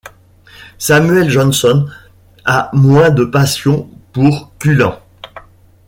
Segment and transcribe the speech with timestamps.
[0.79, 1.85] Samuel Johnson
[2.43, 4.95] a moins de passion pour Cullen.